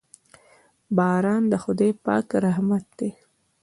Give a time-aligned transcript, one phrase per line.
[0.97, 3.09] باران د خداے پاک رحمت دے